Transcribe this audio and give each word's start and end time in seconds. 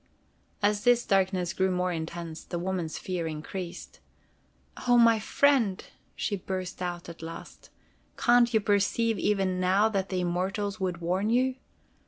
As 0.63 0.83
this 0.83 1.05
darkness 1.05 1.53
grew 1.53 1.69
more 1.69 1.91
intense, 1.91 2.43
the 2.43 2.57
woman's 2.57 2.97
fear 2.97 3.27
increased. 3.27 3.99
"Oh, 4.87 4.97
my 4.97 5.19
friend!" 5.19 5.85
she 6.15 6.35
burst 6.37 6.81
out 6.81 7.07
at 7.07 7.21
last. 7.21 7.69
"Can't 8.17 8.51
you 8.51 8.61
perceive 8.61 9.19
even 9.19 9.59
now 9.59 9.89
that 9.89 10.09
the 10.09 10.21
Immortals 10.21 10.79
would 10.79 11.01
warn 11.01 11.29
you? 11.29 11.57